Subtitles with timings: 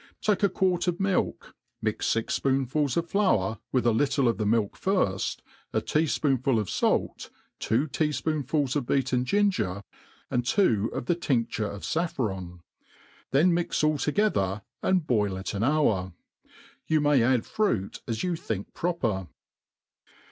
[0.19, 4.47] TAKE a quart of milk, mix fix fpoonfuls of flour, with a little of the
[4.47, 5.37] milk firfi,
[5.73, 9.83] a te:» fpoonful of fait, two tea fpoonfuls of beaten ginger^
[10.31, 12.61] and two of the tindure of fafFron;
[13.29, 16.13] then mix all together, and boil it an hour.
[16.87, 19.27] You may add fruit as you think proper.